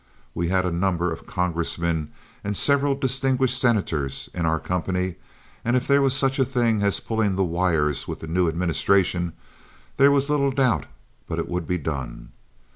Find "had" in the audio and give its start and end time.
0.47-0.65